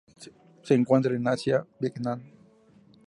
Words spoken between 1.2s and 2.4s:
Asia: Vietnam.